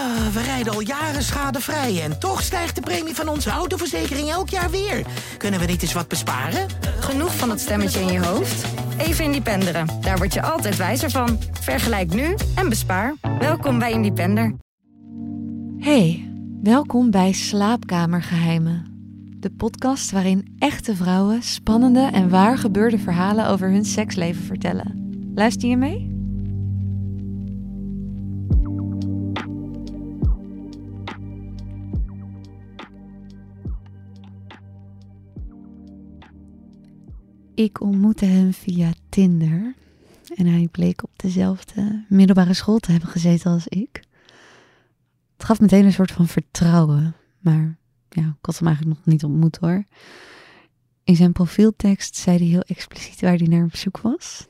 [0.00, 4.48] Ah, we rijden al jaren schadevrij en toch stijgt de premie van onze autoverzekering elk
[4.48, 5.06] jaar weer.
[5.36, 6.66] Kunnen we niet eens wat besparen?
[7.00, 8.64] Genoeg van dat stemmetje in je hoofd?
[8.98, 9.86] Even Independeren.
[10.00, 11.38] Daar word je altijd wijzer van.
[11.60, 13.14] Vergelijk nu en bespaar.
[13.38, 14.54] Welkom bij Independer.
[15.78, 16.30] Hey,
[16.62, 18.86] welkom bij Slaapkamergeheimen.
[19.36, 25.12] De podcast waarin echte vrouwen spannende en waar gebeurde verhalen over hun seksleven vertellen.
[25.34, 26.19] Luister je mee?
[37.60, 39.74] Ik ontmoette hem via Tinder.
[40.34, 44.04] En hij bleek op dezelfde middelbare school te hebben gezeten als ik.
[45.32, 47.16] Het gaf meteen een soort van vertrouwen.
[47.38, 47.78] Maar
[48.08, 49.84] ja, ik had hem eigenlijk nog niet ontmoet hoor.
[51.04, 54.46] In zijn profieltekst zei hij heel expliciet waar hij naar op zoek was.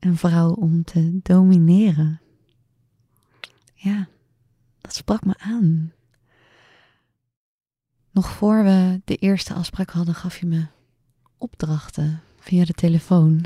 [0.00, 2.20] Een vrouw om te domineren.
[3.74, 4.08] Ja,
[4.80, 5.92] dat sprak me aan.
[8.10, 10.66] Nog voor we de eerste afspraak hadden, gaf je me
[11.38, 13.44] opdrachten via de telefoon.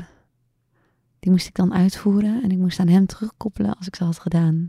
[1.19, 4.19] Die moest ik dan uitvoeren en ik moest aan hem terugkoppelen als ik ze had
[4.19, 4.67] gedaan.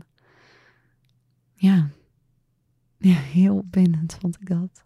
[1.53, 1.89] Ja,
[2.97, 4.83] ja heel opwindend vond ik dat.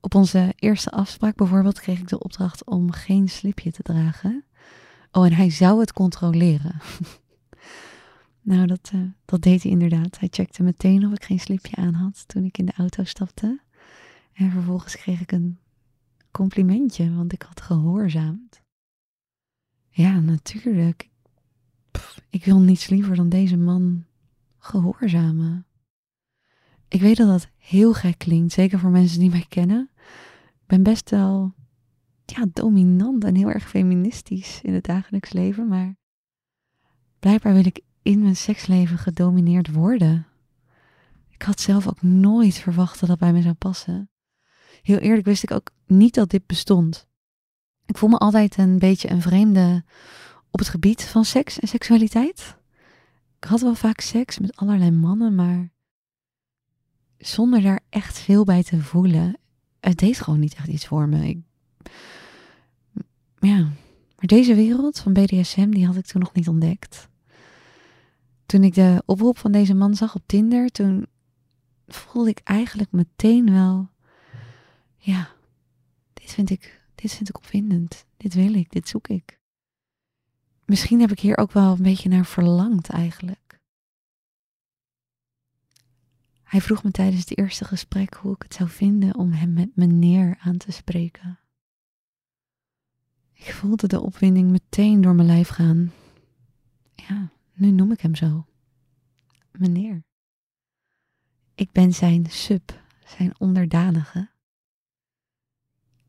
[0.00, 4.44] Op onze eerste afspraak bijvoorbeeld kreeg ik de opdracht om geen slipje te dragen.
[5.12, 6.80] Oh, en hij zou het controleren.
[8.42, 10.18] nou, dat, uh, dat deed hij inderdaad.
[10.18, 13.60] Hij checkte meteen of ik geen slipje aan had toen ik in de auto stapte.
[14.32, 15.58] En vervolgens kreeg ik een
[16.36, 18.62] complimentje, want ik had gehoorzaamd.
[19.88, 21.10] Ja, natuurlijk.
[22.30, 24.04] Ik wil niets liever dan deze man
[24.58, 25.66] gehoorzamen.
[26.88, 29.90] Ik weet dat dat heel gek klinkt, zeker voor mensen die mij kennen.
[30.52, 31.54] Ik ben best wel
[32.24, 35.96] ja, dominant en heel erg feministisch in het dagelijks leven, maar
[37.18, 40.26] blijkbaar wil ik in mijn seksleven gedomineerd worden.
[41.30, 44.10] Ik had zelf ook nooit verwacht dat dat bij me zou passen.
[44.86, 47.06] Heel eerlijk wist ik ook niet dat dit bestond.
[47.86, 49.84] Ik voel me altijd een beetje een vreemde
[50.50, 52.56] op het gebied van seks en seksualiteit.
[53.38, 55.70] Ik had wel vaak seks met allerlei mannen, maar
[57.18, 59.38] zonder daar echt veel bij te voelen.
[59.80, 61.28] Het deed gewoon niet echt iets voor me.
[61.28, 61.38] Ik,
[63.38, 63.58] ja,
[64.16, 67.08] maar deze wereld van BDSM, die had ik toen nog niet ontdekt.
[68.46, 71.06] Toen ik de oproep van deze man zag op Tinder, toen
[71.86, 73.94] voelde ik eigenlijk meteen wel,
[75.06, 75.28] ja,
[76.12, 78.06] dit vind ik, dit vind ik opwindend.
[78.16, 79.38] Dit wil ik, dit zoek ik.
[80.64, 83.60] Misschien heb ik hier ook wel een beetje naar verlangd eigenlijk.
[86.42, 89.76] Hij vroeg me tijdens het eerste gesprek hoe ik het zou vinden om hem met
[89.76, 91.38] meneer aan te spreken.
[93.32, 95.92] Ik voelde de opwinding meteen door mijn lijf gaan.
[96.94, 98.46] Ja, nu noem ik hem zo.
[99.52, 100.04] Meneer.
[101.54, 104.34] Ik ben zijn sub, zijn onderdanige.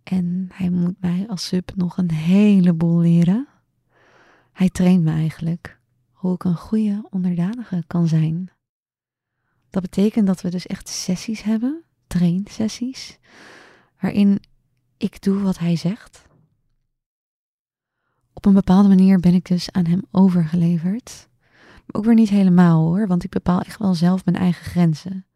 [0.10, 3.48] En hij moet mij als sub nog een heleboel leren.
[4.54, 5.80] Hij traint me eigenlijk
[6.12, 8.52] hoe ik een goede onderdanige kan zijn.
[9.70, 13.20] Dat betekent dat we dus echt sessies hebben, trainsessies,
[14.00, 14.40] waarin
[14.98, 16.28] ik doe wat hij zegt.
[18.34, 21.28] Op een bepaalde manier ben ik dus aan hem overgeleverd.
[21.86, 25.27] Maar ook weer niet helemaal hoor, want ik bepaal echt wel zelf mijn eigen grenzen.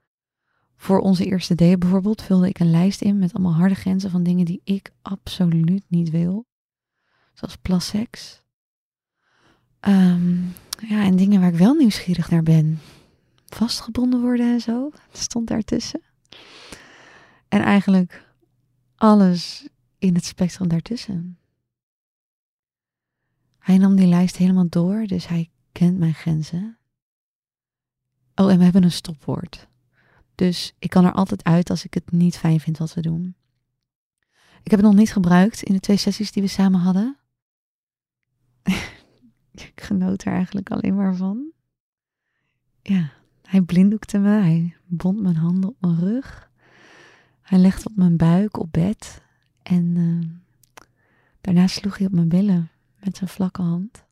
[0.82, 4.24] Voor onze eerste date bijvoorbeeld vulde ik een lijst in met allemaal harde grenzen van
[4.24, 6.46] dingen die ik absoluut niet wil.
[7.34, 8.42] Zoals plasseks.
[9.82, 10.54] Um,
[10.88, 12.80] ja, en dingen waar ik wel nieuwsgierig naar ben.
[13.46, 14.90] Vastgebonden worden en zo.
[14.90, 16.02] Dat stond daartussen.
[17.48, 18.34] En eigenlijk
[18.96, 21.38] alles in het spectrum daartussen.
[23.60, 26.78] Hij nam die lijst helemaal door, dus hij kent mijn grenzen.
[28.36, 29.70] Oh, en we hebben een stopwoord.
[30.42, 33.36] Dus ik kan er altijd uit als ik het niet fijn vind wat we doen.
[34.64, 37.18] Ik heb het nog niet gebruikt in de twee sessies die we samen hadden.
[39.52, 41.52] ik genoot er eigenlijk alleen maar van.
[42.82, 43.12] Ja,
[43.44, 46.52] hij blinddoekte me, hij bond mijn handen op mijn rug.
[47.42, 49.22] Hij legde op mijn buik op bed
[49.64, 50.30] en uh,
[51.42, 54.06] daarna sloeg hij op mijn billen met zijn vlakke hand.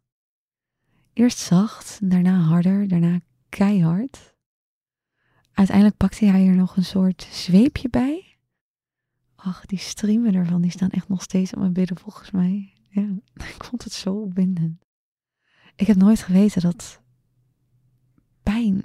[1.13, 4.37] Eerst zacht, daarna harder, daarna keihard.
[5.59, 8.37] Uiteindelijk pakte hij er nog een soort zweepje bij.
[9.35, 12.73] Ach, die streamen ervan, die staan echt nog steeds op mijn billen volgens mij.
[12.89, 13.01] Ja,
[13.55, 14.85] ik vond het zo opwindend.
[15.75, 17.01] Ik heb nooit geweten dat
[18.43, 18.81] pijn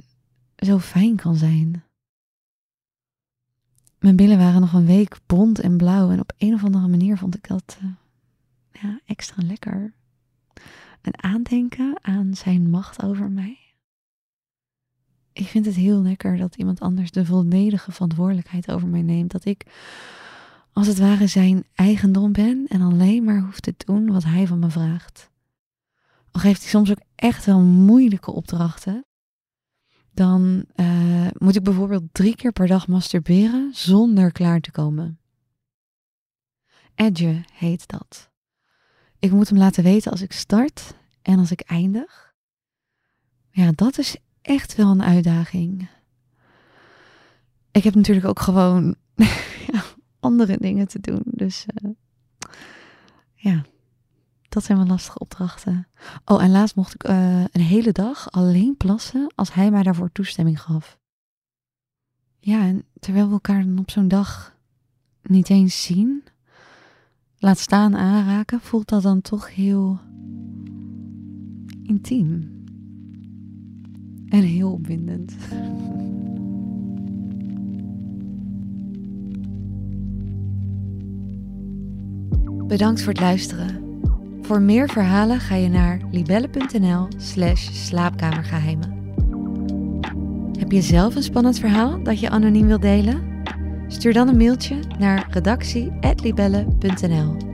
[0.57, 1.85] zo fijn kan zijn.
[3.99, 7.19] Mijn billen waren nog een week bont en blauw en op een of andere manier
[7.19, 7.91] vond ik dat uh,
[8.83, 9.95] ja, extra lekker.
[11.01, 13.64] En aandenken aan zijn macht over mij.
[15.35, 19.31] Ik vind het heel lekker dat iemand anders de volledige verantwoordelijkheid over mij neemt.
[19.31, 19.65] Dat ik
[20.73, 24.59] als het ware zijn eigendom ben en alleen maar hoef te doen wat hij van
[24.59, 25.31] me vraagt.
[26.31, 29.07] Al geeft hij soms ook echt wel moeilijke opdrachten.
[30.13, 35.19] Dan uh, moet ik bijvoorbeeld drie keer per dag masturberen zonder klaar te komen.
[36.95, 38.31] Edge heet dat.
[39.19, 42.35] Ik moet hem laten weten als ik start en als ik eindig.
[43.51, 45.89] Ja, dat is echt wel een uitdaging.
[47.71, 48.95] Ik heb natuurlijk ook gewoon
[50.21, 51.23] andere dingen te doen.
[51.25, 51.91] Dus uh,
[53.35, 53.65] ja,
[54.49, 55.89] dat zijn wel lastige opdrachten.
[56.25, 60.13] Oh, en laatst mocht ik uh, een hele dag alleen plassen als hij mij daarvoor
[60.13, 60.99] toestemming gaf.
[62.39, 64.57] Ja, en terwijl we elkaar dan op zo'n dag
[65.23, 66.25] niet eens zien,
[67.39, 70.01] laat staan aanraken, voelt dat dan toch heel
[71.83, 72.54] intiem.
[74.35, 75.35] En heel opwindend.
[82.67, 84.01] Bedankt voor het luisteren.
[84.43, 88.93] Voor meer verhalen ga je naar libelle.nl/slash slaapkamergeheimen.
[90.59, 93.43] Heb je zelf een spannend verhaal dat je anoniem wilt delen?
[93.87, 97.54] Stuur dan een mailtje naar redactie.libelle.nl.